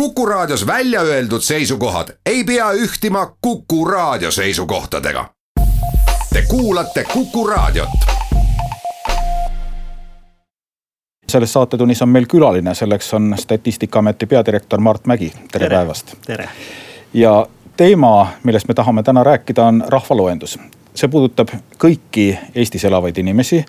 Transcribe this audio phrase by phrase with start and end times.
[0.00, 5.24] Kuku Raadios välja öeldud seisukohad ei pea ühtima Kuku Raadio seisukohtadega.
[6.32, 7.88] Te kuulate Kuku Raadiot.
[11.28, 16.14] selles saatetunnis on meil külaline, selleks on Statistikaameti peadirektor Mart Mägi, tere, päevast.
[16.26, 16.48] tere.
[17.14, 20.58] ja teema, millest me tahame täna rääkida, on rahvaloendus
[20.96, 21.52] see puudutab
[21.82, 23.64] kõiki Eestis elavaid inimesi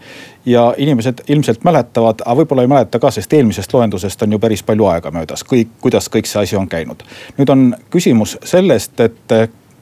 [0.45, 4.63] ja inimesed ilmselt mäletavad, aga võib-olla ei mäleta ka, sest eelmisest loendusest on ju päris
[4.63, 7.03] palju aega möödas, kõik, kuidas kõik see asi on käinud.
[7.37, 9.37] nüüd on küsimus sellest, et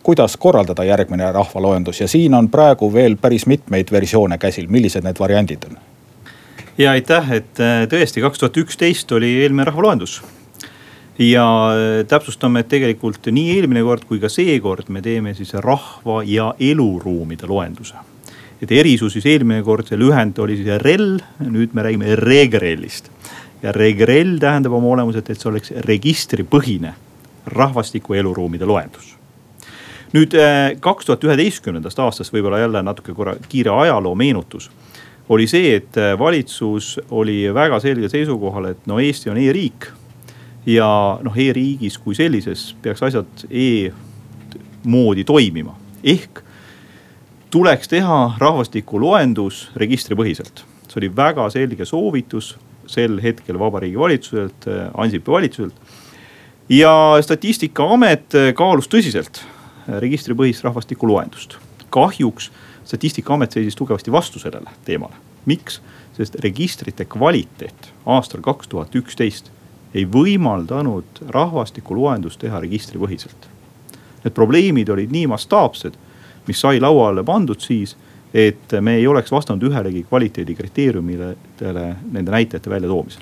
[0.05, 5.19] kuidas korraldada järgmine rahvaloendus ja siin on praegu veel päris mitmeid versioone käsil, millised need
[5.19, 5.77] variandid on?
[6.77, 10.21] ja aitäh, et äh, tõesti kaks tuhat üksteist oli eelmine rahvaloendus
[11.19, 16.21] ja äh, täpsustame, et tegelikult nii eelmine kord kui ka seekord me teeme siis rahva
[16.27, 17.95] ja eluruumide loenduse.
[18.61, 23.11] et erisus siis eelmine kord, see lühend oli siis REL, nüüd me räägime REGREL-ist.
[23.63, 26.93] ja REGREL tähendab oma olemuselt, et see oleks registripõhine
[27.45, 29.15] rahvastiku eluruumide loendus
[30.15, 34.69] nüüd äh, kaks tuhat üheteistkümnendast aastast võib-olla jälle natuke korra kiire ajaloo meenutus
[35.29, 39.87] oli see, et äh, valitsus oli väga selgel seisukohal, et no Eesti on e-riik
[40.65, 40.87] ja
[41.23, 46.41] noh, e-riigis kui sellises peaks asjad e-moodi toimima, ehk
[47.53, 50.65] tuleks teha rahvastikuloendus registripõhiselt.
[50.87, 52.55] see oli väga selge soovitus
[52.87, 55.75] sel hetkel Vabariigi Valitsuselt, Ansipi valitsuselt.
[56.69, 59.41] ja statistikaamet kaalus tõsiselt
[59.87, 61.57] registripõhist rahvastikuloendust.
[61.89, 62.51] kahjuks
[62.85, 65.13] statistikaamet seisis tugevasti vastu sellele teemale.
[65.45, 65.81] miks?
[66.17, 69.51] sest registrite kvaliteet aastal kaks tuhat üksteist
[69.95, 73.47] ei võimaldanud rahvastikuloendust teha registripõhiselt.
[74.25, 75.95] Need probleemid olid nii mastaapsed,
[76.47, 77.95] mis sai lauale pandud siis,
[78.33, 81.35] et me ei oleks vastanud ühelegi kvaliteedikriteeriumile
[82.11, 83.21] nende näitajate väljatoomisel.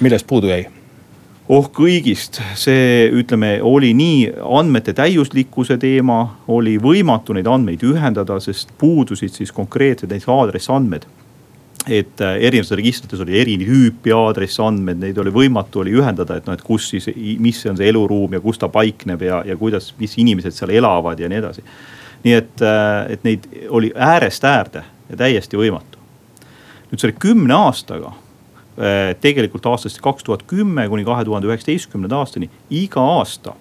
[0.00, 0.66] millest puudu jäi?
[1.48, 8.72] oh kõigist, see ütleme, oli nii andmete täiuslikkuse teema, oli võimatu neid andmeid ühendada, sest
[8.78, 11.06] puudusid siis konkreetsed näiteks aadressandmed
[11.88, 16.54] et äh, erinevates registrites oli eri tüüpi aadressiandmed, neid oli võimatu oli ühendada, et noh,
[16.54, 17.08] et kus siis,
[17.42, 21.20] mis on see eluruum ja kus ta paikneb ja, ja kuidas, mis inimesed seal elavad
[21.20, 21.64] ja nii edasi.
[22.22, 25.98] nii et, äh, et neid oli äärest äärde ja täiesti võimatu.
[26.92, 28.14] nüüd selle kümne aastaga,
[28.78, 33.56] äh, tegelikult aastast kaks tuhat kümme kuni kahe tuhande üheksateistkümnenda aastani, iga aasta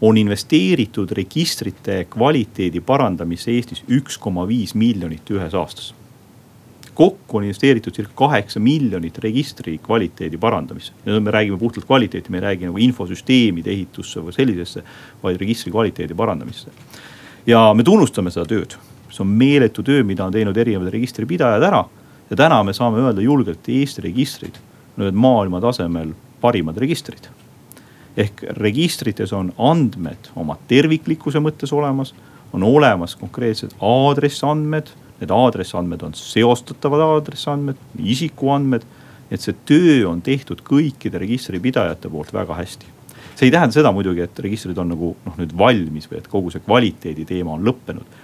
[0.00, 5.94] on investeeritud registrite kvaliteedi parandamisse Eestis üks koma viis miljonit ühes aastas
[7.00, 10.92] kokku on investeeritud circa kaheksa miljonit registri kvaliteedi parandamisse.
[11.06, 14.82] ja me räägime puhtalt kvaliteeti, me ei räägi nagu infosüsteemide ehitusse või sellisesse,
[15.22, 16.68] vaid registri kvaliteedi parandamisse.
[17.46, 18.76] ja me tunnustame seda tööd,
[19.08, 21.84] see on meeletu töö, mida on teinud erinevad registripidajad ära.
[22.30, 24.60] ja täna me saame öelda julgelt, Eesti registrid
[24.98, 27.30] on ühed maailma tasemel parimad registrid
[28.16, 32.12] ehk registrites on andmed oma terviklikkuse mõttes olemas,
[32.52, 38.82] on olemas konkreetsed aadressandmed Need aadressiandmed on seostatavad aadressiandmed, isikuandmed.
[39.30, 42.86] et see töö on tehtud kõikide registripidajate poolt väga hästi.
[43.36, 46.50] see ei tähenda seda muidugi, et registrid on nagu noh, nüüd valmis või et kogu
[46.50, 48.16] see kvaliteedi teema on lõppenud.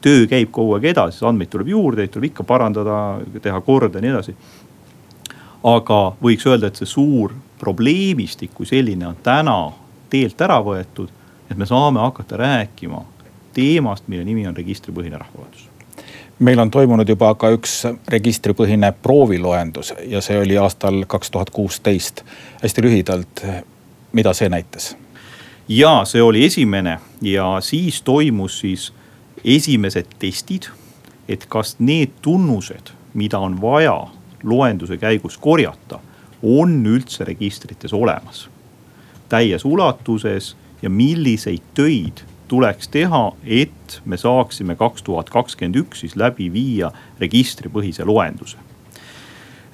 [0.00, 4.06] töö käib kogu aeg edasi, andmeid tuleb juurde, neid tuleb ikka parandada, teha korda ja
[4.06, 4.36] nii edasi.
[5.64, 9.72] aga võiks öelda, et see suur probleemistik kui selline on täna
[10.10, 11.08] teelt ära võetud.
[11.50, 13.04] et me saame hakata rääkima
[13.52, 15.75] teemast, mille nimi on registripõhine rahvaloendus
[16.38, 22.24] meil on toimunud juba ka üks registripõhine prooviloendus ja see oli aastal kaks tuhat kuusteist.
[22.62, 23.44] hästi lühidalt,
[24.12, 24.96] mida see näitas?
[25.68, 28.92] ja see oli esimene ja siis toimus siis
[29.44, 30.68] esimesed testid,
[31.28, 34.06] et kas need tunnused, mida on vaja
[34.42, 35.98] loenduse käigus korjata,
[36.42, 38.48] on üldse registrites olemas
[39.28, 46.16] täies ulatuses ja milliseid töid tuleks teha, et me saaksime kaks tuhat kakskümmend üks siis
[46.16, 48.58] läbi viia registripõhise loenduse.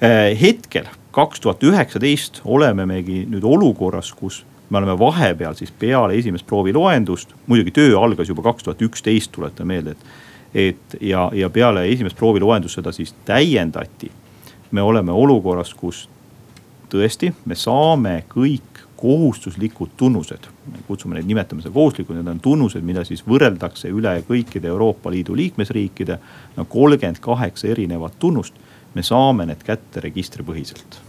[0.03, 6.17] Äh, hetkel kaks tuhat üheksateist oleme megi nüüd olukorras, kus me oleme vahepeal siis peale
[6.17, 10.05] esimest prooviloendust, muidugi töö algas juba kaks tuhat üksteist, tuletan meelde, et.
[10.53, 14.11] et ja, ja peale esimest prooviloendust seda siis täiendati.
[14.71, 16.09] me oleme olukorras, kus
[16.89, 18.72] tõesti, me saame kõik
[19.03, 20.47] kohustuslikud tunnused.
[20.87, 25.35] kutsume neid, nimetame seda kohustuslikud, need on tunnused, mida siis võrreldakse üle kõikide Euroopa Liidu
[25.35, 26.19] liikmesriikide.
[26.55, 28.55] no kolmkümmend kaheksa erinevat tunnust,
[28.95, 31.01] me saame need kätte registripõhiselt.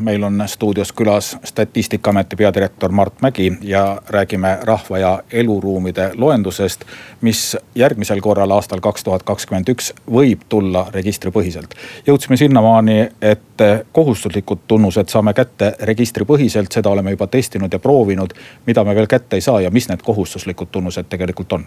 [0.00, 6.84] Meil on stuudios külas statistikaameti peadirektor Mart Mägi ja räägime rahva ja eluruumide loendusest.
[7.20, 11.74] mis järgmisel korral aastal kaks tuhat kakskümmend üks võib tulla registripõhiselt.
[12.06, 18.32] jõudsime sinnamaani, et kohustuslikud tunnused saame kätte registripõhiselt, seda oleme juba testinud ja proovinud.
[18.66, 21.66] mida me veel kätte ei saa ja mis need kohustuslikud tunnused tegelikult on?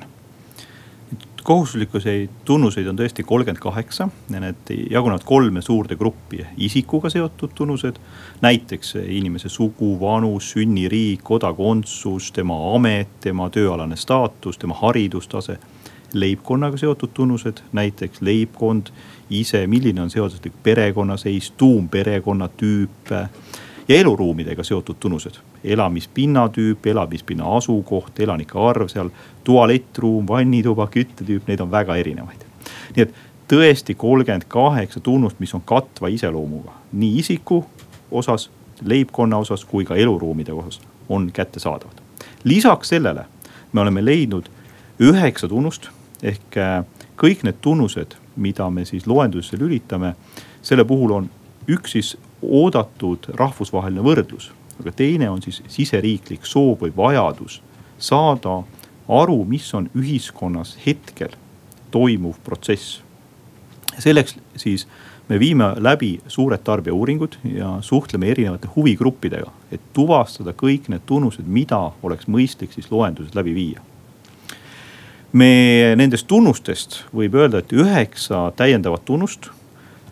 [1.44, 6.46] Kohustuslikkuseid tunnuseid on tõesti kolmkümmend kaheksa ja need jagunevad kolme suurde gruppi.
[6.58, 7.96] isikuga seotud tunnused,
[8.42, 15.58] näiteks inimese sugu, vanus, sünniriik, kodakondsus, tema amet, tema tööalane staatus, tema haridustase.
[16.14, 18.92] leibkonnaga seotud tunnused, näiteks leibkond
[19.30, 23.12] ise, milline on seoslik perekonnaseis, tuumperekonna tüüp
[23.88, 25.53] ja eluruumidega seotud tunnused.
[25.64, 29.10] Elamispinna tüüp, elamispinna asukoht, elanike arv seal,
[29.44, 32.44] tualettruum, vannituba, küttetüüp, neid on väga erinevaid.
[32.96, 33.14] nii et
[33.52, 37.66] tõesti kolmkümmend kaheksa tunnust, mis on katva iseloomuga nii isiku
[38.12, 38.50] osas,
[38.84, 42.02] leibkonna osas kui ka eluruumide osas on kättesaadavad.
[42.44, 43.26] lisaks sellele
[43.72, 44.50] me oleme leidnud
[45.00, 45.90] üheksa tunnust
[46.24, 46.84] ehk äh,
[47.18, 50.16] kõik need tunnused, mida me siis loendusesse lülitame,
[50.62, 51.30] selle puhul on
[51.68, 57.62] üks siis oodatud rahvusvaheline võrdlus, aga teine on siis siseriiklik soov või vajadus
[58.00, 58.64] saada
[59.08, 61.36] aru, mis on ühiskonnas hetkel
[61.92, 63.02] toimuv protsess.
[64.00, 64.88] selleks siis
[65.30, 71.92] me viime läbi suured tarbijauuringud ja suhtleme erinevate huvigruppidega, et tuvastada kõik need tunnused, mida
[72.04, 73.82] oleks mõistlik siis loenduses läbi viia.
[75.34, 79.50] me nendest tunnustest võib öelda, et üheksa täiendavat tunnust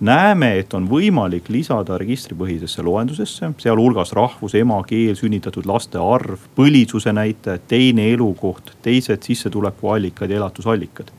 [0.01, 7.67] näeme, et on võimalik lisada registripõhisesse loendusesse, sealhulgas rahvus, emakeel, sünnitatud laste arv, põlisuse näitajad,
[7.69, 11.11] teine elukoht, teised sissetulekuallikad ja elatusallikad.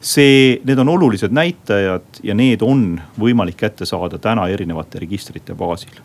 [0.00, 6.00] see, need on olulised näitajad ja need on võimalik kätte saada täna erinevate registrite baasil.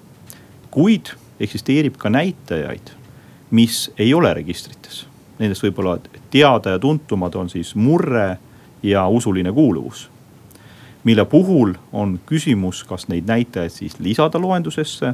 [0.72, 2.92] kuid eksisteerib ka näitajaid,
[3.51, 5.07] mis ei ole registrites.
[5.39, 6.00] Nendest võib-olla
[6.31, 8.38] teada ja tuntumad on siis murre
[8.83, 10.10] ja usuline kuuluvus
[11.06, 15.13] mille puhul on küsimus, kas neid näitajaid siis lisada loendusesse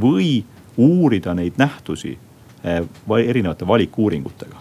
[0.00, 0.44] või
[0.76, 2.18] uurida neid nähtusi
[2.64, 2.82] eh,
[3.26, 4.56] erinevate valikuuringutega.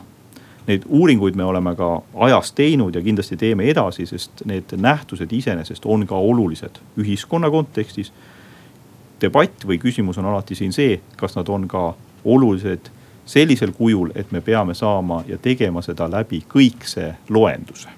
[0.68, 5.86] Neid uuringuid me oleme ka ajas teinud ja kindlasti teeme edasi, sest need nähtused iseenesest
[5.86, 8.12] on ka olulised ühiskonna kontekstis.
[9.22, 11.94] debatt või küsimus on alati siin see, kas nad on ka
[12.26, 12.90] olulised
[13.26, 17.90] sellisel kujul, et me peame saama ja tegema seda läbi kõikse loenduse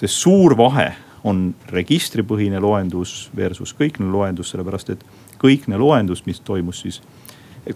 [0.00, 0.88] sest suur vahe
[1.28, 5.04] on registripõhine loendus versus kõikne loendus, sellepärast et
[5.40, 7.00] kõikne loendus, mis toimus siis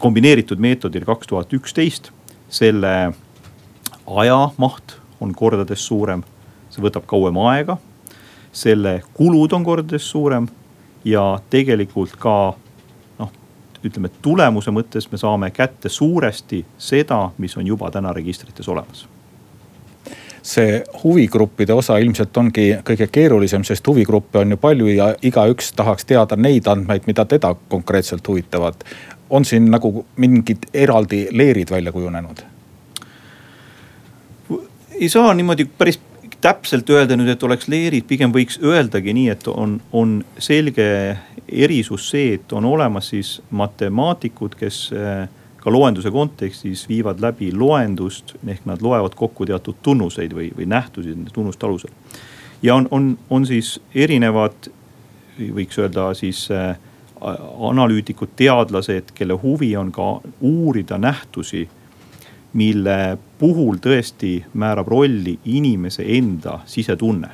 [0.00, 2.10] kombineeritud meetodil kaks tuhat üksteist,
[2.48, 3.12] selle
[4.06, 6.24] ajamaht on kordades suurem,
[6.72, 7.76] see võtab kauem aega.
[8.54, 10.46] selle kulud on kordades suurem
[11.04, 12.54] ja tegelikult ka
[13.18, 13.32] noh,
[13.82, 19.08] ütleme tulemuse mõttes me saame kätte suuresti seda, mis on juba täna registrites olemas
[20.44, 26.04] see huvigruppide osa ilmselt ongi kõige keerulisem, sest huvigruppe on ju palju ja igaüks tahaks
[26.04, 28.74] teada neid andmeid, mida teda konkreetselt huvitavad.
[29.30, 32.44] on siin nagu mingid eraldi leerid välja kujunenud?
[35.00, 36.00] ei saa niimoodi päris
[36.40, 41.16] täpselt öelda nüüd, et oleks leerid, pigem võiks öeldagi nii, et on, on selge
[41.48, 45.24] erisus see, et on olemas siis matemaatikud, kes äh,
[45.64, 51.14] ka loenduse kontekstis viivad läbi loendust, ehk nad loevad kokku teatud tunnuseid või, või nähtusi
[51.14, 51.92] nende tunnuste alusel.
[52.62, 54.68] ja on, on, on siis erinevad,
[55.38, 56.76] võiks öelda siis äh,
[57.70, 61.68] analüütikud, teadlased, kelle huvi on ka uurida nähtusi
[62.54, 67.28] mille puhul tõesti määrab rolli inimese enda sisetunne.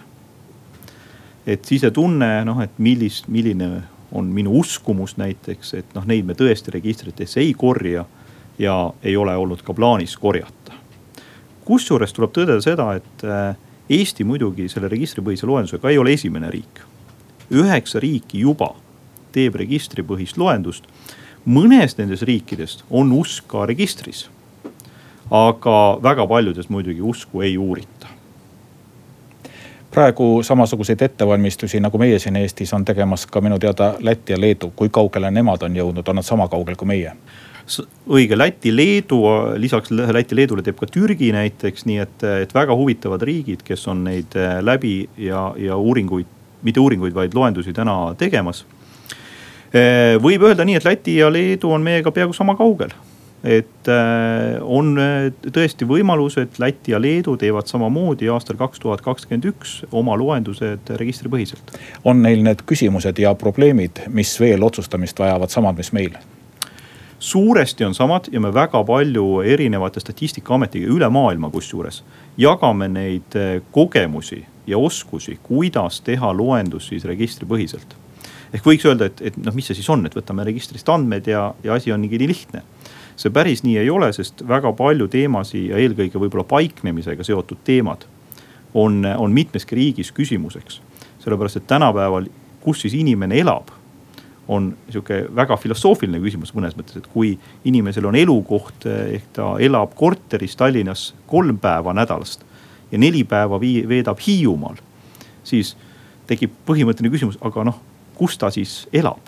[1.47, 3.83] et sisetunne noh, et millist, milline
[4.13, 8.05] on minu uskumus näiteks, et noh, neid me tõesti registritesse ei korja
[8.61, 10.73] ja ei ole olnud ka plaanis korjata.
[11.64, 13.57] kusjuures tuleb tõdeda seda, et äh,
[13.90, 16.83] Eesti muidugi selle registripõhise loendusega ei ole esimene riik.
[17.50, 18.75] üheksa riiki juba
[19.33, 20.85] teeb registripõhist loendust.
[21.47, 24.29] mõnes nendest riikidest on usk ka registris.
[25.31, 28.07] aga väga paljudes muidugi usku ei uurita
[29.90, 34.73] praegu samasuguseid ettevalmistusi nagu meie siin Eestis on tegemas ka minu teada Läti ja Leedu,
[34.76, 37.12] kui kaugele nemad on jõudnud, on nad sama kaugel kui meie?
[38.11, 39.21] Õige, Läti, Leedu,
[39.61, 44.05] lisaks Läti, Leedule teeb ka Türgi näiteks, nii et, et väga huvitavad riigid, kes on
[44.09, 46.29] neid äh, läbi ja, ja uuringuid,
[46.67, 48.65] mitte uuringuid, vaid loendusi täna tegemas.
[49.71, 52.95] Äh, võib öelda nii, et Läti ja Leedu on meiega peaaegu sama kaugel
[53.41, 54.99] et äh, on
[55.47, 60.93] tõesti võimalus, et Läti ja Leedu teevad samamoodi aastal kaks tuhat kakskümmend üks oma loendused
[61.00, 61.73] registripõhiselt.
[62.05, 66.19] on neil need küsimused ja probleemid, mis veel otsustamist vajavad, samad, mis meil?
[67.21, 72.03] Suuresti on samad ja me väga palju erinevate statistikaametiga üle maailma kusjuures
[72.41, 77.97] jagame neid äh, kogemusi ja oskusi, kuidas teha loendus siis registripõhiselt.
[78.53, 81.53] ehk võiks öelda, et, et noh, mis see siis on, et võtame registrist andmed ja,
[81.65, 82.65] ja asi on nii lihtne
[83.21, 88.07] see päris nii ei ole, sest väga palju teemasid ja eelkõige võib-olla paiknemisega seotud teemad
[88.75, 90.81] on, on mitmeski riigis küsimuseks.
[91.21, 93.69] sellepärast, et tänapäeval, kus siis inimene elab,
[94.50, 97.37] on sihuke väga filosoofiline küsimus mõnes mõttes, et kui
[97.71, 102.42] inimesel on elukoht ehk ta elab korteris Tallinnas kolm päeva nädalast
[102.90, 104.80] ja neli päeva vii, veedab Hiiumaal,
[105.47, 105.76] siis
[106.26, 107.78] tekib põhimõtteline küsimus, aga noh,
[108.19, 109.23] kus ta siis elab?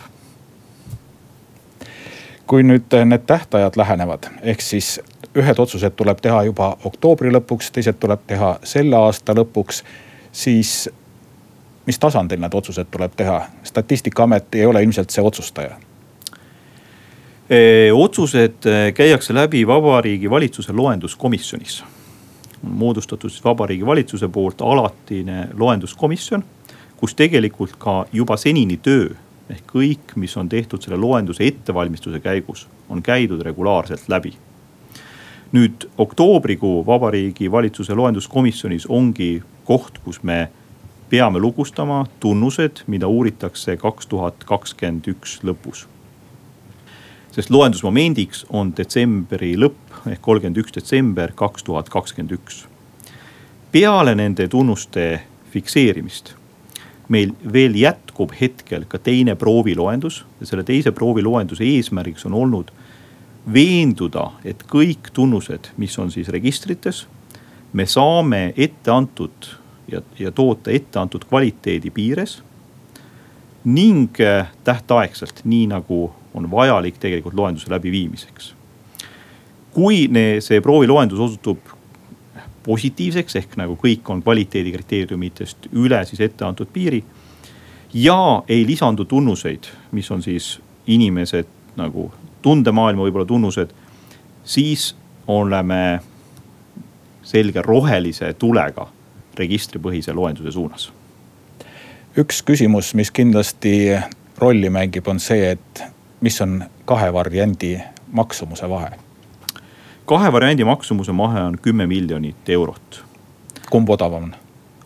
[2.51, 4.97] Kui nüüd need tähtajad lähenevad, ehk siis
[5.39, 9.81] ühed otsused tuleb teha juba oktoobri lõpuks, teised tuleb teha selle aasta lõpuks,
[10.33, 10.91] siis
[11.87, 13.41] mis tasandil need otsused tuleb teha?
[13.63, 15.79] statistikaamet ei ole ilmselt see otsustaja
[17.93, 21.85] otsused e, käiakse läbi Vabariigi Valitsuse loenduskomisjonis.
[22.63, 26.45] moodustatud siis Vabariigi Valitsuse poolt alatine loenduskomisjon,
[26.97, 29.11] kus tegelikult ka juba senini töö
[29.51, 34.33] ehk kõik, mis on tehtud selle loenduse ettevalmistuse käigus, on käidud regulaarselt läbi.
[35.53, 40.49] nüüd oktoobrikuu Vabariigi Valitsuse loenduskomisjonis ongi koht, kus me
[41.13, 45.85] peame lugustama tunnused, mida uuritakse kaks tuhat kakskümmend üks lõpus.
[47.33, 52.65] sest loendusmomendiks on detsembri lõpp ehk kolmkümmend üks detsember kaks tuhat kakskümmend üks.
[53.73, 56.35] peale nende tunnuste fikseerimist
[57.09, 62.73] meil veel jätkub hetkel ka teine prooviloendus ja selle teise prooviloenduse eesmärgiks on olnud
[63.53, 67.07] veenduda, et kõik tunnused, mis on siis registrites,
[67.73, 72.43] me saame ette antud ja, ja toota ette antud kvaliteedi piires.
[73.65, 78.55] ning äh, tähtaegselt, nii nagu on vajalik tegelikult loenduse läbiviimiseks.
[79.73, 80.11] kui
[80.41, 81.59] see prooviloendus osutub
[82.63, 87.05] positiivseks ehk nagu kõik on kvaliteedikriteeriumitest üle siis ette antud piiri.
[87.95, 91.47] ja ei lisandu tunnuseid, mis on siis inimesed
[91.77, 92.13] nagu
[92.43, 93.71] tundemaailma võib-olla tunnused,
[94.45, 94.97] siis
[95.27, 96.01] oleme
[97.23, 98.89] selge rohelise tulega
[99.39, 100.93] registripõhise loenduse suunas.
[102.19, 103.97] üks küsimus, mis kindlasti
[104.39, 105.83] rolli mängib, on see, et
[106.21, 107.79] mis on kahe variandi
[108.13, 108.99] maksumuse vahe
[110.07, 113.05] kahe variandi maksumuse mahe on kümme miljonit eurot.
[113.71, 114.35] kumb odavam on?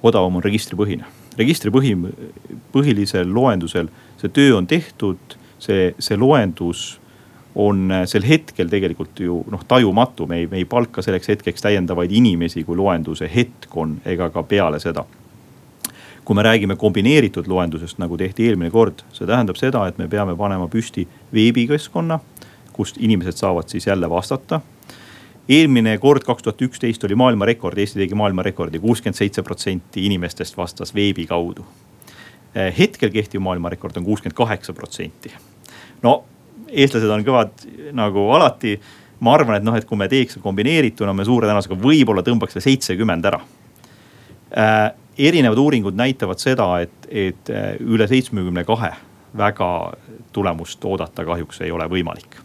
[0.03, 1.05] odavam on registripõhine,
[1.39, 1.97] registripõhi,
[2.73, 3.89] põhilisel loendusel
[4.21, 7.01] see töö on tehtud, see, see loendus
[7.57, 12.13] on sel hetkel tegelikult ju noh tajumatu, me ei, me ei palka selleks hetkeks täiendavaid
[12.13, 15.05] inimesi, kui loenduse hetk on, ega ka peale seda.
[16.27, 20.35] kui me räägime kombineeritud loendusest, nagu tehti eelmine kord, see tähendab seda, et me peame
[20.37, 22.19] panema püsti veebikeskkonna,
[22.73, 24.61] kust inimesed saavad siis jälle vastata
[25.49, 30.95] eelmine kord, kaks tuhat üksteist oli maailmarekord, Eesti tegi maailmarekordi, kuuskümmend seitse protsenti inimestest vastas
[30.95, 31.67] veebi kaudu.
[32.55, 35.33] Eh, hetkel kehtiv maailmarekord on kuuskümmend kaheksa protsenti.
[36.03, 36.25] no
[36.69, 38.79] eestlased on kõvad nagu alati.
[39.21, 42.67] ma arvan, et noh, et kui me teeks kombineerituna, me suure tõenäosusega võib-olla tõmbaks selle
[42.69, 43.41] seitsekümmend ära
[44.53, 44.93] äh,.
[45.19, 48.93] erinevad uuringud näitavad seda, et, et eh, üle seitsmekümne kahe
[49.37, 49.71] väga
[50.33, 52.37] tulemust oodata kahjuks ei ole võimalik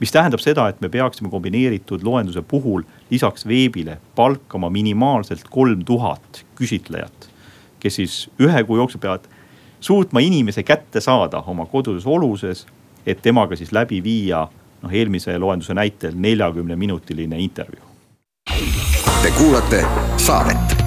[0.00, 6.44] mis tähendab seda, et me peaksime kombineeritud loenduse puhul lisaks veebile palkama minimaalselt kolm tuhat
[6.58, 7.30] küsitlejat.
[7.80, 9.28] kes siis ühe kuu jooksul peavad
[9.80, 12.66] suutma inimese kätte saada oma koduses oluses,
[13.06, 14.46] et temaga siis läbi viia
[14.82, 17.88] noh, eelmise loenduse näitel neljakümne minutiline intervjuu.
[19.22, 19.84] Te kuulate
[20.16, 20.84] saadet.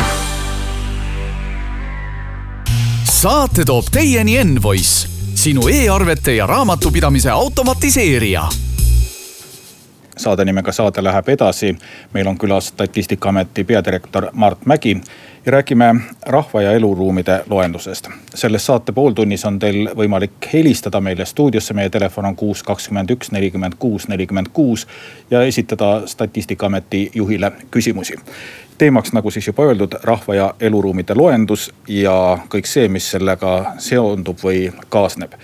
[3.17, 8.43] saate toob teieni Envoice, sinu e-arvete ja raamatupidamise automatiseerija
[10.17, 11.75] saade nimega Saade läheb edasi.
[12.13, 15.01] meil on külas statistikaameti peadirektor Mart Mägi
[15.47, 18.09] ja räägime rahva ja eluruumide loendusest.
[18.35, 23.31] selles saate pooltunnis on teil võimalik helistada meile stuudiosse, meie telefon on kuus, kakskümmend üks,
[23.31, 24.87] nelikümmend kuus, nelikümmend kuus
[25.31, 28.19] ja esitada statistikaameti juhile küsimusi
[28.77, 34.43] teemaks, nagu siis juba öeldud, rahva ja eluruumide loendus ja kõik see, mis sellega seondub
[34.43, 35.39] või kaasneb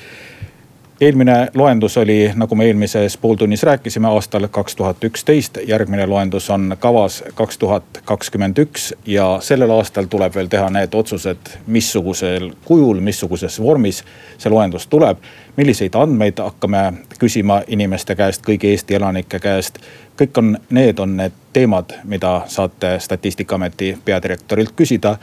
[1.06, 6.76] eelmine loendus oli, nagu me eelmises pooltunnis rääkisime, aastal kaks tuhat üksteist, järgmine loendus on
[6.80, 13.02] kavas kaks tuhat kakskümmend üks ja sellel aastal tuleb veel teha need otsused, missugusel kujul,
[13.04, 14.04] missuguses vormis
[14.38, 15.18] see loendus tuleb.
[15.58, 19.80] milliseid andmeid hakkame küsima inimeste käest, kõigi Eesti elanike käest.
[20.22, 25.18] kõik on, need on need teemad, mida saate statistikaameti peadirektorilt küsida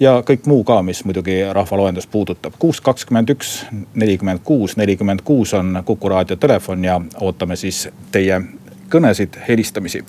[0.00, 2.52] ja kõik muu ka, mis muidugi rahvaloendust puudutab.
[2.58, 8.40] kuus, kakskümmend üks, nelikümmend kuus, nelikümmend kuus on Kuku raadio telefon ja ootame siis teie
[8.90, 10.04] kõnesid, helistamisi.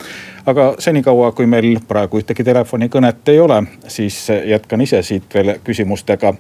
[0.46, 6.34] aga senikaua, kui meil praegu ühtegi telefonikõnet ei ole, siis jätkan ise siit veel küsimustega.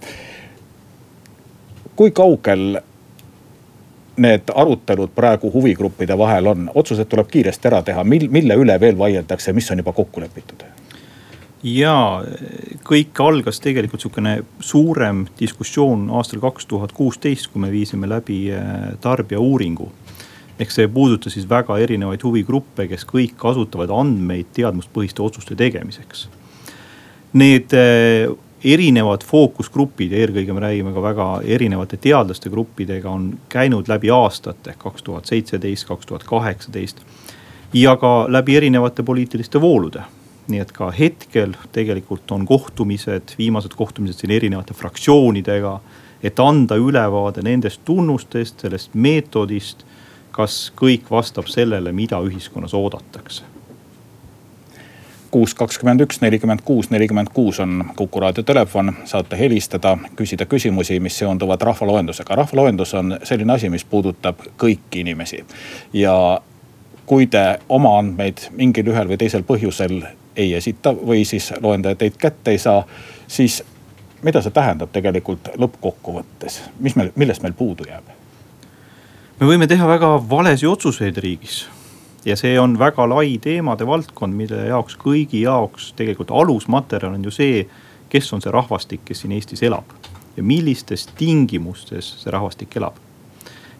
[1.95, 2.81] kui kaugel
[4.17, 8.97] need arutelud praegu huvigruppide vahel on, otsused tuleb kiiresti ära teha, mil, mille üle veel
[8.97, 10.63] vaieldakse, mis on juba kokku lepitud?
[11.65, 12.21] Ja
[12.85, 18.93] kõik algas tegelikult sihukene suurem diskussioon aastal kaks tuhat kuusteist, kui me viisime läbi äh,
[19.01, 19.91] tarbijauuringu.
[20.59, 26.29] ehk see puudutas siis väga erinevaid huvigruppe, kes kõik kasutavad andmeid teadmuspõhiste otsuste tegemiseks.
[27.33, 28.29] Need äh,
[28.63, 31.25] erinevad fookusgrupid eelkõige me räägime ka väga
[31.57, 37.01] erinevate teadlaste gruppidega on käinud läbi aastate, kaks tuhat seitseteist, kaks tuhat kaheksateist.
[37.73, 40.03] ja ka läbi erinevate poliitiliste voolude
[40.47, 45.79] nii et ka hetkel tegelikult on kohtumised, viimased kohtumised siin erinevate fraktsioonidega.
[46.23, 49.83] et anda ülevaade nendest tunnustest, sellest meetodist,
[50.31, 53.43] kas kõik vastab sellele, mida ühiskonnas oodatakse
[55.35, 60.99] kuus, kakskümmend üks, nelikümmend kuus, nelikümmend kuus on Kuku raadio telefon, saate helistada, küsida küsimusi,
[61.03, 62.35] mis seonduvad rahvaloendusega.
[62.35, 65.43] rahvaloendus on selline asi, mis puudutab kõiki inimesi
[65.93, 66.15] ja
[67.05, 69.97] kui te oma andmeid mingil ühel või teisel põhjusel
[70.35, 72.83] ei esita või siis loendaja teid kätte ei saa,
[73.27, 73.63] siis
[74.23, 78.11] mida see tähendab tegelikult lõppkokkuvõttes, mis meil, millest meil puudu jääb?
[79.39, 81.65] me võime teha väga valesid otsuseid riigis
[82.25, 87.33] ja see on väga lai teemade valdkond, mille jaoks kõigi jaoks tegelikult alusmaterjal on ju
[87.33, 87.65] see,
[88.09, 89.91] kes on see rahvastik, kes siin Eestis elab
[90.37, 92.95] ja millistes tingimustes see rahvastik elab.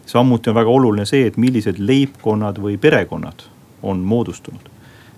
[0.06, 3.48] samuti on väga oluline see, et millised leibkonnad või perekonnad
[3.82, 4.75] on moodustunud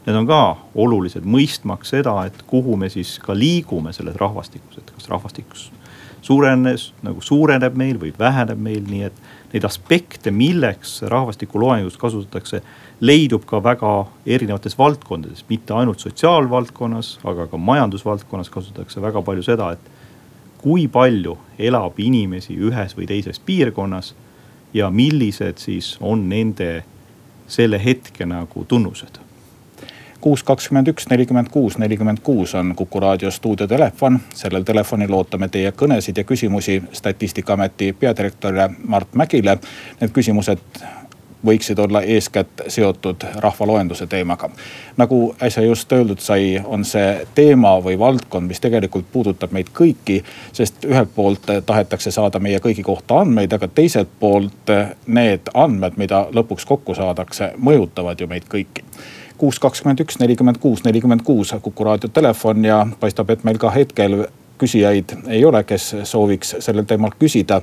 [0.08, 4.92] need on ka olulised mõistmaks seda, et kuhu me siis ka liigume selles rahvastikus, et
[4.94, 5.66] kas rahvastikus
[6.24, 9.20] suurenes, nagu suureneb meil või väheneb meil, nii et
[9.52, 12.62] neid aspekte, milleks rahvastikuloengus kasutatakse,
[13.00, 13.92] leidub ka väga
[14.26, 21.36] erinevates valdkondades, mitte ainult sotsiaalvaldkonnas, aga ka majandusvaldkonnas kasutatakse väga palju seda, et kui palju
[21.58, 24.14] elab inimesi ühes või teises piirkonnas
[24.74, 26.82] ja millised siis on nende
[27.48, 29.27] selle hetke nagu tunnused
[30.20, 34.20] kuus, kakskümmend üks, nelikümmend kuus, nelikümmend kuus on Kuku raadio stuudiotelefon.
[34.34, 39.58] sellel telefonil ootame teie kõnesid ja küsimusi statistikaameti peadirektorile Mart Mägile.
[40.00, 40.58] Need küsimused
[41.46, 44.50] võiksid olla eeskätt seotud rahvaloenduse teemaga.
[44.96, 50.24] nagu äsja just öeldud sai, on see teema või valdkond, mis tegelikult puudutab meid kõiki.
[50.52, 54.74] sest ühelt poolt tahetakse saada meie kõigi kohta andmeid, aga teiselt poolt
[55.06, 58.84] need andmed, mida lõpuks kokku saadakse, mõjutavad ju meid kõiki
[59.38, 63.70] kuus, kakskümmend üks, nelikümmend kuus, nelikümmend kuus Kuku raadio telefon ja paistab, et meil ka
[63.70, 64.26] hetkel
[64.58, 67.62] küsijaid ei ole, kes sooviks sellel teemal küsida.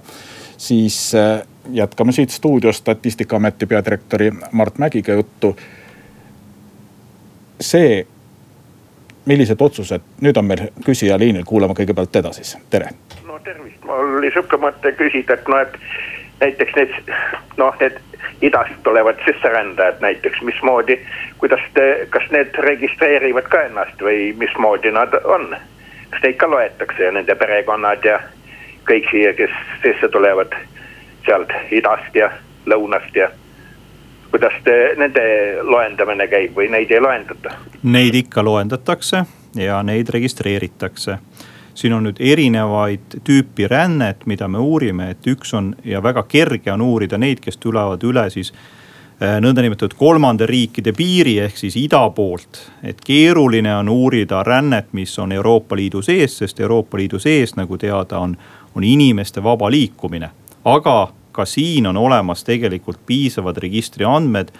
[0.57, 1.41] siis äh,
[1.73, 5.55] jätkame siit stuudiost statistikaameti peadirektori Mart Mägiga juttu.
[7.61, 8.07] see,
[9.25, 12.89] millised otsused, nüüd on meil küsija liinil, kuulame kõigepealt teda siis, tere.
[13.27, 15.79] no tervist, mul oli sihuke mõte küsida, et noh, et
[16.39, 16.91] näiteks need
[17.57, 17.99] noh, need
[18.41, 20.99] idast tulevad sisserändajad näiteks, mismoodi,
[21.37, 25.55] kuidas te, kas need registreerivad ka ennast või mismoodi nad on?
[26.09, 28.19] kas neid ka loetakse ja nende perekonnad ja
[28.89, 29.51] kõik siia, kes
[29.83, 30.53] sisse tulevad
[31.25, 32.29] sealt idast ja
[32.65, 33.29] lõunast ja
[34.31, 35.25] kuidas te, nende
[35.63, 37.57] loendamine käib või neid ei loendata?
[37.83, 41.17] Neid ikka loendatakse ja neid registreeritakse
[41.75, 46.71] siin on nüüd erinevaid tüüpi rännet, mida me uurime, et üks on ja väga kerge
[46.71, 48.53] on uurida neid, kes tulevad üle siis
[49.19, 52.71] nõndanimetatud kolmanda riikide piiri ehk siis ida poolt.
[52.83, 57.77] et keeruline on uurida rännet, mis on Euroopa Liidu sees, sest Euroopa Liidu sees, nagu
[57.77, 58.37] teada on,
[58.75, 60.29] on inimeste vaba liikumine.
[60.65, 64.51] aga ka siin on olemas tegelikult piisavad registriandmed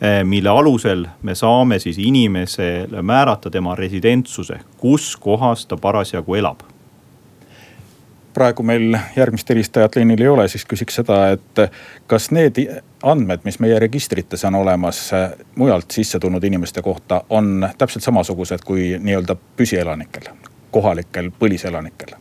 [0.00, 6.62] Eh, mille alusel me saame siis inimesele määrata tema residentsuse, kus kohas ta parasjagu elab
[8.34, 11.60] praegu meil järgmist helistajat liinil ei ole, siis küsiks seda, et
[12.06, 12.56] kas need
[13.02, 15.10] andmed, mis meie registrites on olemas
[15.56, 20.32] mujalt sisse tulnud inimeste kohta, on täpselt samasugused kui nii-öelda püsielanikel,
[20.70, 22.18] kohalikel põliselanikel?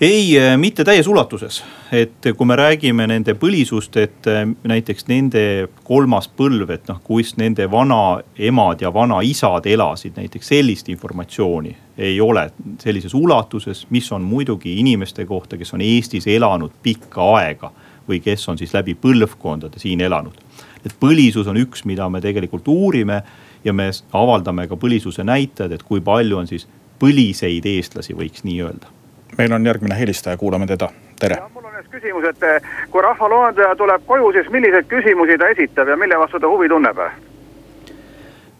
[0.00, 5.42] ei, äh, mitte täies ulatuses, et kui me räägime nende põlisust, et äh, näiteks nende
[5.84, 12.46] kolmas põlv, et noh, kus nende vanaemad ja vanaisad elasid, näiteks sellist informatsiooni ei ole
[12.80, 17.72] sellises ulatuses, mis on muidugi inimeste kohta, kes on Eestis elanud pikka aega
[18.10, 20.36] või kes on siis läbi põlvkondade siin elanud.
[20.84, 23.22] et põlisus on üks, mida me tegelikult uurime
[23.64, 26.68] ja me avaldame ka põlisuse näitajad, et kui palju on siis
[27.00, 29.00] põliseid eestlasi, võiks nii öelda
[29.38, 31.38] meil on järgmine helistaja, kuulame teda, tere.
[31.54, 35.88] mul on üks küsimus, et eh, kui rahvaloendaja tuleb koju, siis milliseid küsimusi ta esitab
[35.88, 37.00] ja mille vastu ta huvi tunneb?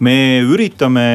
[0.01, 1.07] me üritame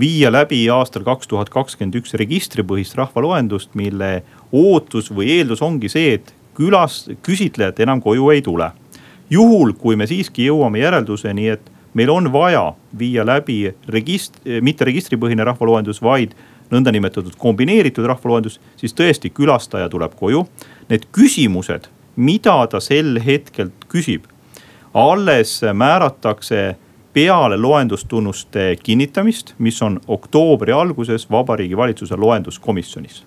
[0.00, 4.22] viia läbi aastal kaks tuhat kakskümmend üks registripõhist rahvaloendust, mille
[4.52, 8.70] ootus või eeldus ongi see, et külas, küsitlejad enam koju ei tule.
[9.30, 15.44] juhul, kui me siiski jõuame järelduseni, et meil on vaja viia läbi regist-, mitte registripõhine
[15.46, 16.34] rahvaloendus, vaid
[16.70, 20.44] nõndanimetatud kombineeritud rahvaloendus, siis tõesti külastaja tuleb koju.
[20.90, 21.86] Need küsimused,
[22.16, 24.26] mida ta sel hetkel küsib,
[24.94, 26.74] alles määratakse
[27.14, 33.24] peale loendustunnuste kinnitamist, mis on oktoobri alguses Vabariigi Valitsuse loenduskomisjonis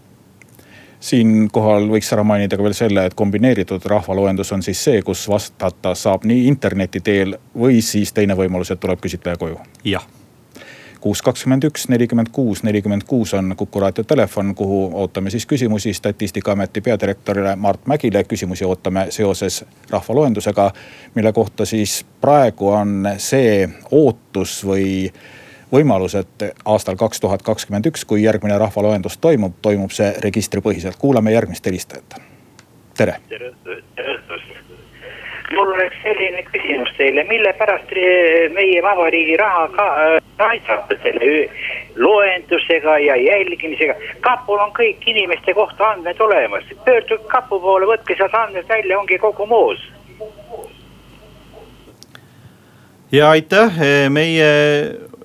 [1.04, 5.96] siinkohal võiks ära mainida ka veel selle, et kombineeritud rahvaloendus on siis see, kus vastata
[6.00, 9.60] saab nii interneti teel või siis teine võimalus, et tuleb küsitleja koju.
[9.84, 10.06] jah
[11.04, 15.92] kuus, kakskümmend üks, nelikümmend kuus, nelikümmend kuus on Kuku raadio telefon, kuhu ootame siis küsimusi
[15.94, 18.24] statistikaameti peadirektorile Mart Mägile.
[18.24, 20.72] küsimusi ootame seoses rahvaloendusega,
[21.16, 25.12] mille kohta siis praegu on see ootus või
[25.74, 31.00] võimalus, et aastal kaks tuhat kakskümmend üks, kui järgmine rahvaloendus toimub, toimub see registripõhiselt.
[31.00, 32.20] kuulame järgmist helistajat.
[32.98, 33.16] tere.
[33.30, 33.54] tere,
[35.54, 37.92] mul oleks selline küsimus teile, mille pärast
[38.54, 40.22] meie vabariigi raha ka äh,
[41.04, 41.50] selle
[41.96, 43.96] loendusega ja jälgimisega.
[44.22, 49.18] kapul on kõik inimeste kohta andmed olemas, pöörduge kapu poole, võtke sealt andmed välja, ongi
[49.18, 49.80] kogu moos.
[53.12, 54.50] ja aitäh, meie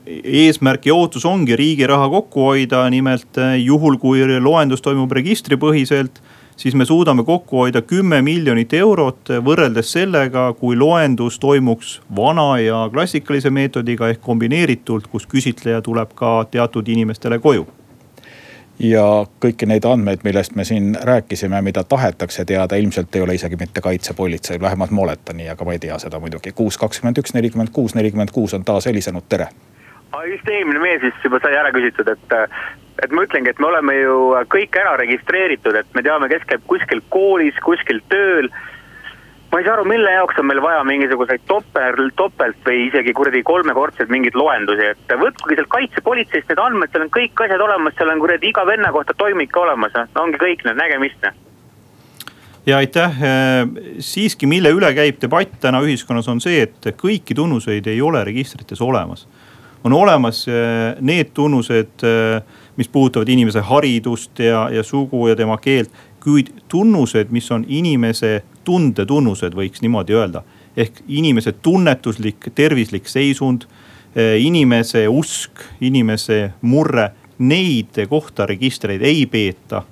[0.09, 6.23] eesmärk ja ootus ongi riigi raha kokku hoida, nimelt juhul, kui loendus toimub registripõhiselt
[6.59, 12.89] siis me suudame kokku hoida kümme miljonit eurot võrreldes sellega, kui loendus toimuks vana ja
[12.93, 17.67] klassikalise meetodiga ehk kombineeritult, kus küsitleja tuleb ka teatud inimestele koju
[18.79, 19.05] ja
[19.43, 23.83] kõiki neid andmeid, millest me siin rääkisime, mida tahetakse teada, ilmselt ei ole isegi mitte
[23.83, 26.53] kaitsepolitseil, vähemalt ma oletan nii, aga ma ei tea seda muidugi.
[26.53, 29.49] kuus, kakskümmend üks, nelikümmend kuus, nelikümmend kuus on taas helisenud, tere.
[30.29, 32.39] Just eelmine mees vist juba sai ära küsitud, et
[33.03, 34.17] et ma ütlengi, et me oleme ju
[34.51, 38.51] kõik ära registreeritud, et me teame, kes käib kuskil koolis, kuskil tööl.
[39.53, 43.41] ma ei saa aru, mille jaoks on meil vaja mingisuguseid topel, topelt või isegi kuradi
[43.43, 48.13] kolmekordseid mingeid loendusi, et võtkugi sealt kaitsepolitseist need andmed, seal on kõik asjad olemas, seal
[48.13, 51.45] on kuradi iga venna kohta toimik olemas, noh ongi kõik need, nägemist noh
[52.69, 53.15] ja aitäh,
[54.05, 58.83] siiski, mille üle käib debatt täna ühiskonnas, on see, et kõiki tunnuseid ei ole registrites
[58.85, 59.25] olemas.
[59.85, 60.47] On olemas
[61.01, 62.05] need tunnused
[62.79, 65.91] mis puudutavad inimese haridust ja, ja sugu ja tema keelt.
[66.23, 70.43] kuid tunnused, mis on inimese tundetunnused, võiks niimoodi öelda.
[70.77, 73.65] ehk inimese tunnetuslik, tervislik seisund,
[74.15, 79.83] eh, inimese usk, inimese murre, neid kohta registreid ei peeta.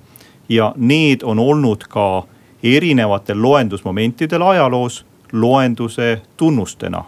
[0.49, 2.27] ja need on olnud ka
[2.63, 7.03] erinevatel loendusmomentidel ajaloos loenduse tunnustena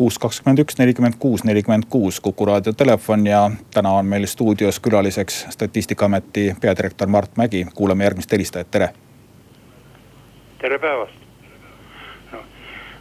[0.00, 4.80] kuus, kakskümmend üks, nelikümmend kuus, nelikümmend kuus Kuku raadio telefon ja täna on meil stuudios
[4.80, 7.66] külaliseks statistikaameti peadirektor Mart Mägi.
[7.74, 8.88] kuulame järgmist helistajat, tere.
[10.58, 11.12] tere päevast.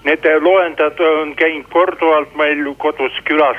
[0.04, 3.58] Need loendajad on käinud korduvalt meil kodus külas.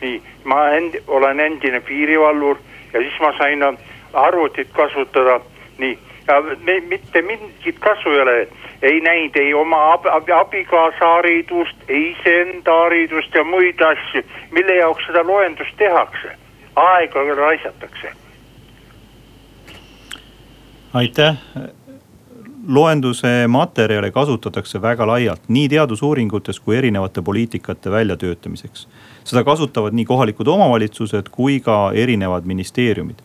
[0.00, 2.58] nii, ma end, olen endine piirivalvur
[2.92, 3.62] ja siis ma sain
[4.12, 5.40] arvutit kasutada.
[5.78, 5.98] nii,
[6.64, 8.48] me, mitte mingit kasu ei ole.
[8.82, 14.22] Ei näinud ei oma ab, ab, abikaasa haridust, ei iseenda haridust ja muid asju,
[14.56, 16.32] mille jaoks seda loendust tehakse,
[16.76, 18.12] aega raisatakse.
[20.94, 21.36] aitäh.
[22.68, 28.88] Loenduse materjale kasutatakse väga laialt nii teadusuuringutes kui erinevate poliitikate väljatöötamiseks.
[29.24, 33.16] seda kasutavad nii kohalikud omavalitsused kui ka erinevad ministeeriumid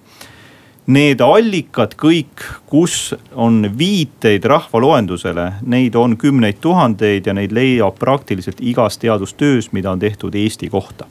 [0.86, 8.62] Need allikad kõik, kus on viiteid rahvaloendusele, neid on kümneid tuhandeid ja neid leiab praktiliselt
[8.62, 11.10] igas teadustöös, mida on tehtud Eesti kohta.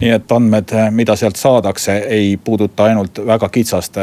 [0.00, 3.96] Nii et andmed, mida sealt saadakse, ei puuduta ainult väga kitsast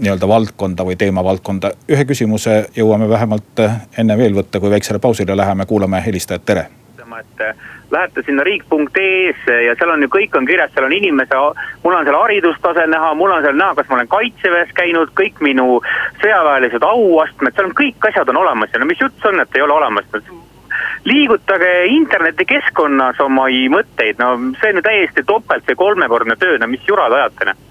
[0.00, 1.70] nii-öelda valdkonda või teemavaldkonda.
[1.88, 3.62] ühe küsimuse jõuame vähemalt
[3.98, 6.70] enne veel võtta, kui väiksele pausile läheme, kuulame helistajat, tere
[7.14, 7.54] lugema, et äh,
[7.90, 11.34] lähete sinna riik.ee-sse ja seal on ju kõik on kirjas, seal on inimese,
[11.82, 15.40] mul on seal haridustase näha, mul on seal näha, kas ma olen kaitseväes käinud, kõik
[15.40, 15.80] minu
[16.22, 19.56] sõjaväelised auastmed, seal on kõik asjad on olemas ja no mis jutt see on, et
[19.56, 20.04] ei ole olemas.
[21.04, 26.82] Liigutage internetikeskkonnas oma mõtteid, no see on ju täiesti topelt või kolmekordne töö, no mis
[26.88, 27.62] jura te ajate, noh.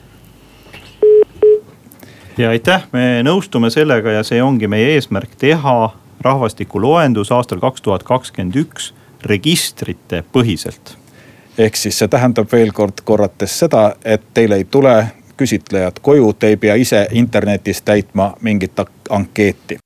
[2.38, 5.92] Ja aitäh, me nõustume sellega ja see ongi meie eesmärk teha
[6.24, 8.94] rahvastikuloendus aastal kaks tuhat kakskümmend üks
[9.26, 10.98] registrite põhiselt.
[11.58, 15.08] ehk siis see tähendab veel kord korrates seda, et teile ei tule
[15.38, 19.78] küsitlejad koju, te ei pea ise internetis täitma mingit ankeeti.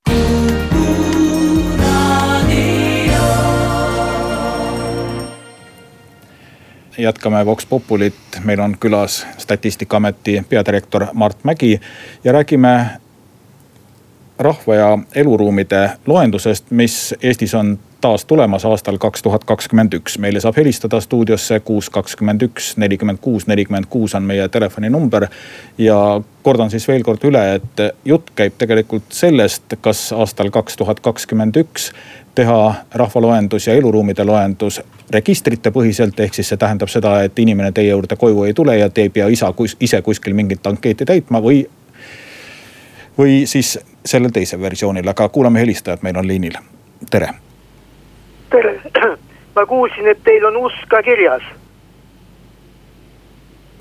[6.97, 11.81] jätkame Vox Populit, meil on külas statistikaameti peadirektor Mart Mägi
[12.23, 12.85] ja räägime
[14.39, 20.17] rahva ja eluruumide loendusest, mis Eestis on taas tulemas aastal kaks tuhat kakskümmend üks.
[20.17, 25.27] meile saab helistada stuudiosse kuus, kakskümmend üks, nelikümmend kuus, nelikümmend kuus on meie telefoninumber.
[25.77, 30.99] ja kordan siis veel kord üle, et jutt käib tegelikult sellest, kas aastal kaks tuhat
[30.99, 31.91] kakskümmend üks
[32.35, 37.89] teha rahvaloendus ja eluruumide loendus registrite põhiselt, ehk siis see tähendab seda, et inimene teie
[37.89, 41.65] juurde koju ei tule ja te ei pea isa, ise kuskil mingit ankeeti täitma või.
[43.17, 46.61] või siis sellel teisel versioonil, aga kuulame helistajat, meil on liinil,
[47.09, 47.33] tere.
[48.49, 48.79] Tere,
[49.55, 51.45] ma kuulsin, et teil on usk ka kirjas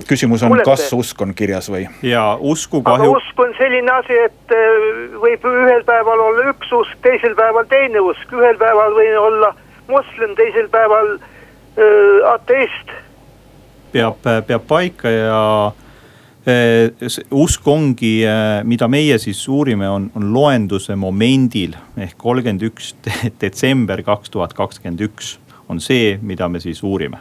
[0.09, 1.87] küsimus on, kas usk on kirjas või?
[2.05, 3.15] ja usku kahju.
[3.17, 8.03] usk on selline asi, et äh, võib ühel päeval olla üks usk, teisel päeval teine
[8.05, 9.55] usk, ühel päeval võin olla
[9.89, 12.95] moslem, teisel päeval äh, ateist.
[13.93, 15.41] peab, peab paika ja
[17.35, 22.93] usk ongi, äh, mida meie siis uurime, on, on loenduse momendil ehk kolmkümmend üks
[23.43, 25.37] detsember kaks tuhat kakskümmend üks
[25.69, 27.19] on see, mida me siis uurime.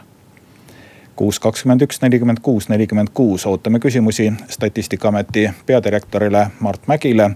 [1.16, 7.30] Kuus, kakskümmend üks, nelikümmend kuus, nelikümmend kuus, ootame küsimusi statistikaameti peadirektorile Mart Mägile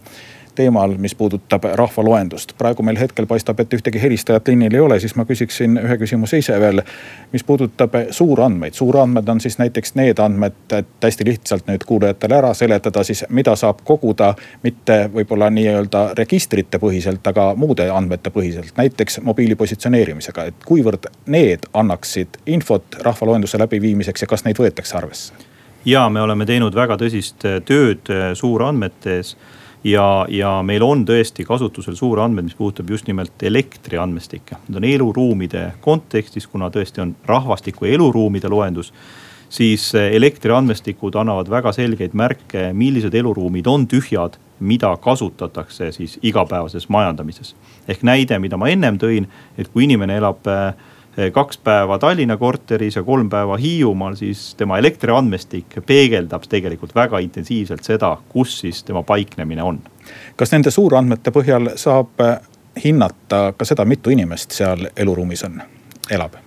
[0.54, 2.52] teemal, mis puudutab rahvaloendust.
[2.58, 6.38] praegu meil hetkel paistab, et ühtegi helistajat liinil ei ole, siis ma küsiksin ühe küsimuse
[6.38, 6.82] ise veel.
[7.32, 12.54] mis puudutab suurandmeid, suurandmed on siis näiteks need andmed, et hästi lihtsalt nüüd kuulajatele ära
[12.54, 14.34] seletada siis, mida saab koguda.
[14.62, 21.66] mitte võib-olla nii-öelda registrite põhiselt, aga muude andmete põhiselt, näiteks mobiili positsioneerimisega, et kuivõrd need
[21.72, 25.32] annaksid infot rahvaloenduse läbiviimiseks ja kas neid võetakse arvesse?
[25.84, 29.36] ja me oleme teinud väga tõsist tööd suurandmetes
[29.84, 34.60] ja, ja meil on tõesti kasutusel suurandmed, mis puudutab just nimelt elektriandmestikke.
[34.68, 38.92] Need on eluruumide kontekstis, kuna tõesti on rahvastiku eluruumide loendus
[39.50, 46.88] siis eh, elektriandmestikud annavad väga selgeid märke, millised eluruumid on tühjad, mida kasutatakse siis igapäevases
[46.88, 47.54] majandamises.
[47.88, 49.26] ehk näide, mida ma ennem tõin,
[49.58, 50.74] et kui inimene elab äh,
[51.32, 57.84] kaks päeva Tallinna korteris ja kolm päeva Hiiumaal, siis tema elektriandmestik peegeldab tegelikult väga intensiivselt
[57.84, 59.80] seda, kus siis tema paiknemine on.
[60.36, 62.36] kas nende suurandmete põhjal saab eh,
[62.84, 65.60] hinnata ka seda, mitu inimest seal eluruumis on,
[66.10, 66.38] elab?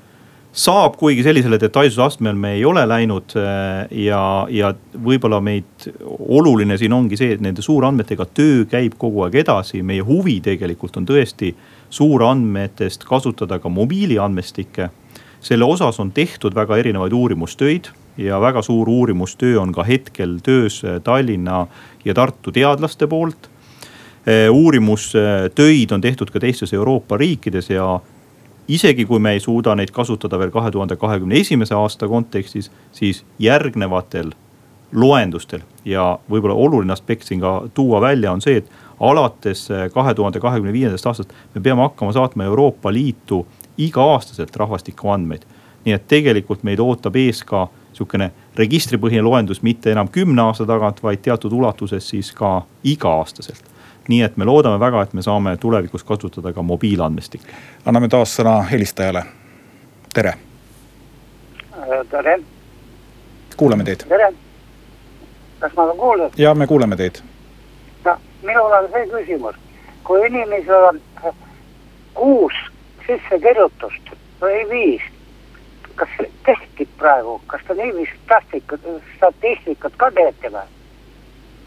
[0.53, 4.21] Saab, kuigi sellisele detailsuse astmel me ei ole läinud eh, ja,
[4.53, 9.81] ja võib-olla meid, oluline siin ongi see, et nende suurandmetega töö käib kogu aeg edasi,
[9.81, 11.55] meie huvi tegelikult on tõesti
[11.93, 14.89] suurandmetest kasutada ka mobiiliandmestikke.
[15.43, 20.83] selle osas on tehtud väga erinevaid uurimustöid ja väga suur uurimustöö on ka hetkel töös
[21.03, 21.67] Tallinna
[22.05, 23.49] ja Tartu teadlaste poolt.
[24.27, 27.99] Eh, uurimustöid on tehtud ka teistes Euroopa riikides ja
[28.67, 33.25] isegi kui me ei suuda neid kasutada veel kahe tuhande kahekümne esimese aasta kontekstis, siis
[33.39, 34.31] järgnevatel
[34.93, 40.13] loendustel ja võib-olla oluline aspekt siin ka tuua välja on see, et alates eh, kahe
[40.13, 43.45] tuhande kahekümne viiendast aastast me peame hakkama saatma Euroopa Liitu
[43.77, 45.43] iga-aastaselt rahvastikuandmeid.
[45.85, 51.03] nii et tegelikult meid ootab ees ka sihukene registripõhine loendus mitte enam kümne aasta tagant,
[51.03, 53.72] vaid teatud ulatuses siis ka iga-aastaselt
[54.07, 57.47] nii et me loodame väga, et me saame tulevikus kasutada ka mobiilandmestikke.
[57.85, 59.23] anname taas sõna helistajale,
[60.13, 60.33] tere.
[62.09, 62.39] tere.
[63.57, 64.07] kuulame teid.
[64.07, 64.33] tere.
[65.59, 66.31] kas ma olen kuulnud?
[66.37, 67.23] ja me kuuleme teid
[68.43, 69.55] minul on see küsimus,
[70.03, 71.01] kui inimesel on
[72.13, 72.59] kuus
[73.07, 75.05] sissekirjutust või viis,
[75.95, 76.11] kas
[76.47, 78.87] kehtib praegu, kas te niiviisi statistikat,
[79.17, 80.67] statistikat ka teete või?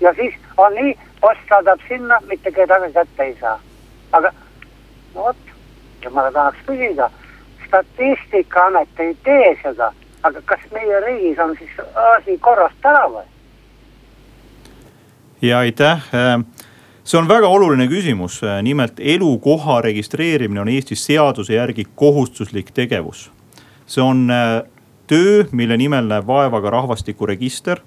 [0.01, 3.61] Ja siis on nii, post saadab sinna, mitte kedagi kätte ei saa.
[4.13, 4.33] aga
[5.15, 5.37] no vot,
[6.05, 7.11] ja ma tahaks küsida,
[7.67, 11.81] statistikaamet ei tee seda, aga kas meie riigis on siis
[12.17, 13.27] asi korrast ära või?
[15.43, 16.07] ja aitäh
[17.07, 23.31] see on väga oluline küsimus, nimelt elukoha registreerimine on Eestis seaduse järgi kohustuslik tegevus.
[23.87, 24.63] see on äh,
[25.07, 27.81] töö, mille nimel näeb vaeva ka rahvastikuregister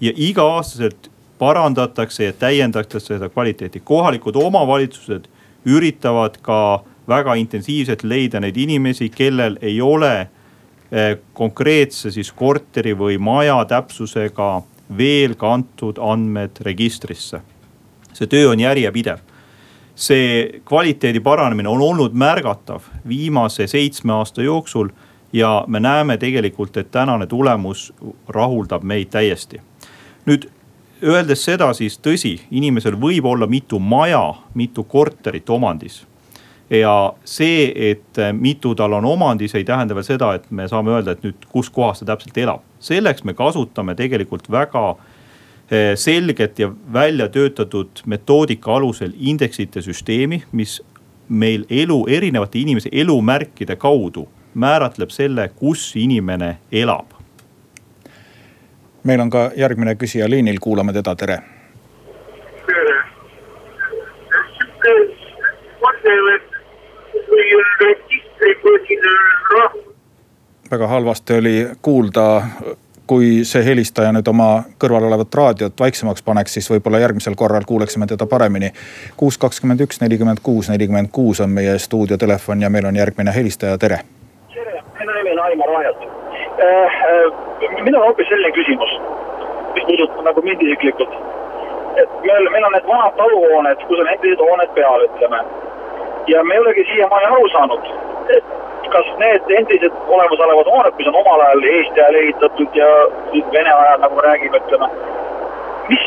[0.00, 3.80] ja iga-aastaselt parandatakse ja täiendatakse seda kvaliteeti.
[3.80, 5.28] kohalikud omavalitsused
[5.64, 13.18] üritavad ka väga intensiivselt leida neid inimesi, kellel ei ole eh, konkreetse siis korteri või
[13.18, 14.62] maja täpsusega
[14.96, 17.40] veel kantud andmed registrisse.
[18.12, 19.18] see töö on järjepidev.
[19.94, 24.88] see kvaliteedi paranemine on olnud märgatav viimase seitsme aasta jooksul
[25.32, 27.92] ja me näeme tegelikult, et tänane tulemus
[28.28, 29.60] rahuldab meid täiesti.
[30.26, 30.50] nüüd
[31.02, 34.22] öeldes seda, siis tõsi, inimesel võib olla mitu maja,
[34.54, 36.06] mitu korterit omandis.
[36.70, 41.14] ja see, et mitu tal on omandis, ei tähenda veel seda, et me saame öelda,
[41.14, 42.60] et nüüd kus kohas ta täpselt elab.
[42.80, 44.96] selleks me kasutame tegelikult väga
[45.70, 50.80] eh, selget ja välja töötatud metoodika alusel indeksite süsteemi, mis
[51.28, 57.17] meil elu, erinevate inimese elumärkide kaudu määratleb selle, kus inimene elab.
[59.04, 61.38] Meil on ka järgmine küsija liinil, kuulame teda, tere.
[62.66, 62.96] tere.
[64.56, 64.96] sihuke
[65.84, 69.14] mõte, et kui on registripõhine
[69.54, 69.86] rahv-.
[70.70, 72.26] väga halvasti oli kuulda
[73.08, 78.06] kui see helistaja nüüd oma kõrval olevat raadiot vaiksemaks paneks, siis võib-olla järgmisel korral kuuleksime
[78.06, 78.72] teda paremini.
[79.16, 83.78] kuus, kakskümmend üks, nelikümmend kuus, nelikümmend kuus on meie stuudiotelefon ja meil on järgmine helistaja,
[83.78, 84.04] tere
[85.38, 85.96] olen Aimar Rajalt.
[85.96, 86.27] Äh, äh,
[87.84, 88.92] minul on hoopis selline küsimus,
[89.74, 91.12] mis puudutab nagu mind isiklikult.
[91.96, 95.40] et meil, meil on need vanad taluhooned, kus on endised hooned peal, ütleme.
[96.26, 97.90] ja me ei olegi siiamaani aru saanud,
[98.36, 98.44] et
[98.94, 102.88] kas need endised olemasolevad hooned, mis on omal ajal Eesti ajal ehitatud ja
[103.52, 104.88] Vene ajal nagu räägime, ütleme.
[105.88, 106.06] mis,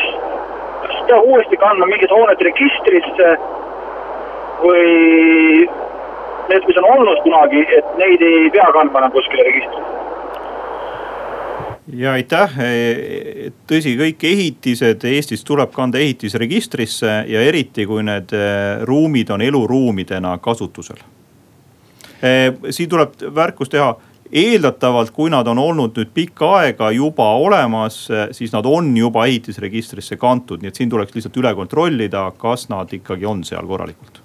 [0.83, 3.31] kas peab uuesti kandma mingid hooned registrisse
[4.63, 4.91] või
[6.49, 10.00] need, mis on olnud kunagi, et neid ei pea kandma enam kuskile registrisse
[11.95, 12.53] ja aitäh,
[13.67, 20.37] tõsi, kõik ehitised Eestis tuleb kanda ehitisregistrisse ja eriti, kui need eh, ruumid on eluruumidena
[20.43, 21.01] kasutusel.
[22.21, 23.91] Eh, siin tuleb märkus teha,
[24.31, 30.15] eeldatavalt, kui nad on olnud nüüd pikka aega juba olemas, siis nad on juba ehitisregistrisse
[30.17, 34.21] kantud, nii et siin tuleks lihtsalt üle kontrollida, kas nad ikkagi on seal korralikult.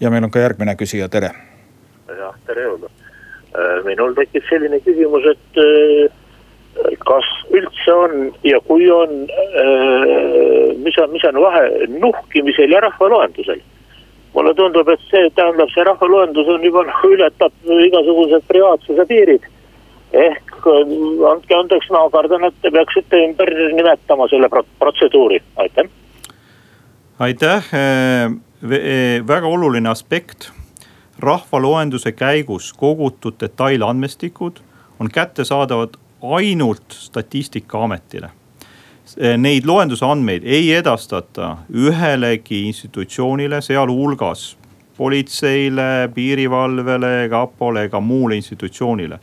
[0.00, 1.30] ja meil on ka järgmine küsija, tere
[2.08, 2.90] jah, tere jõudu.
[3.86, 5.60] Minul tekkis selline küsimus, et
[7.06, 13.62] kas üldse on ja kui on, äh, mis on, mis on vahe nuhkimisel ja rahvaloendusel?
[14.34, 19.44] mulle tundub, et see tähendab, see rahvaloendus on juba nagu ületab igasugused privaatsuse piirid.
[20.14, 20.66] ehk
[21.30, 25.88] andke andeks, ma kardan, et te peaksite ümber nimetama selle protseduuri, aitäh.
[27.18, 27.70] aitäh,
[29.28, 30.50] väga oluline aspekt
[31.18, 34.62] rahvaloenduse käigus kogutud detailandmestikud
[35.00, 35.98] on kättesaadavad
[36.32, 38.30] ainult statistikaametile.
[39.38, 44.56] Neid loenduse andmeid ei edastata ühelegi institutsioonile, sealhulgas
[44.96, 49.18] politseile, piirivalvele, kapole ega muule institutsioonile.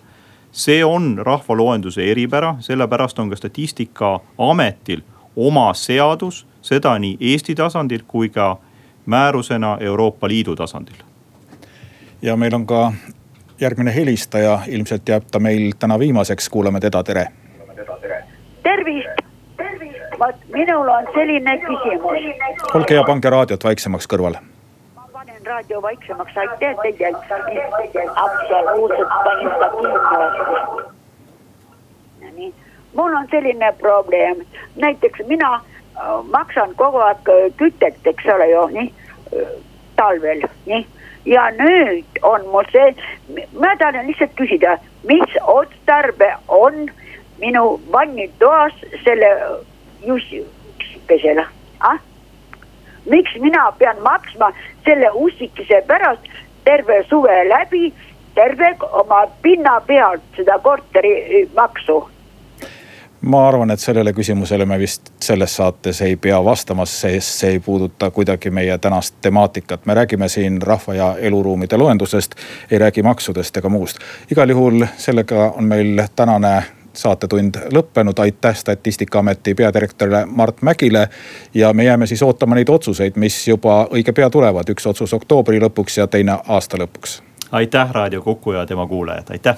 [0.51, 5.01] see on rahvaloenduse eripära, sellepärast on ka statistikaametil
[5.35, 8.57] oma seadus, seda nii Eesti tasandil kui ka
[9.05, 11.11] määrusena Euroopa Liidu tasandil
[12.21, 12.93] ja meil on ka
[13.61, 17.25] järgmine helistaja, ilmselt jääb ta meil täna viimaseks, kuulame teda, tere.
[18.63, 19.21] tervist,
[20.19, 22.19] vot minul on selline küsimus.
[22.73, 24.39] olge hea, pange raadiot vaiksemaks kõrvale.
[24.95, 27.17] ma panen raadio vaiksemaks, aitäh teile.
[28.15, 30.81] absoluutselt panin ta kinni.
[32.31, 32.53] nii,
[32.93, 34.37] mul on selline probleem,
[34.75, 35.61] näiteks mina äh,
[36.31, 38.93] maksan kogu aeg kütet, eks ole ju, nii
[39.37, 39.47] äh,
[39.95, 40.87] talvel, nii
[41.25, 42.93] ja nüüd on mul see,
[43.53, 46.87] ma tahan lihtsalt küsida, mis otstarve on
[47.41, 49.31] minu vannitoas selle
[50.05, 51.45] jussikesele
[51.79, 51.99] ah??
[53.05, 54.51] miks mina pean maksma
[54.85, 56.27] selle ussikese pärast
[56.65, 57.93] terve suve läbi,
[58.35, 62.03] terve oma pinna pealt seda korteri maksu
[63.21, 67.59] ma arvan, et sellele küsimusele me vist selles saates ei pea vastama, sest see ei
[67.59, 69.85] puuduta kuidagi meie tänast temaatikat.
[69.85, 72.35] me räägime siin rahva ja eluruumide loendusest,
[72.71, 73.97] ei räägi maksudest ega muust.
[74.31, 81.09] igal juhul sellega on meil tänane saatetund lõppenud, aitäh statistikaameti peadirektorile Mart Mägile.
[81.53, 85.59] ja me jääme siis ootama neid otsuseid, mis juba õige pea tulevad, üks otsus oktoobri
[85.59, 87.21] lõpuks ja teine aasta lõpuks.
[87.51, 89.49] aitäh Raadio Kuku ja tema kuulajad, aitäh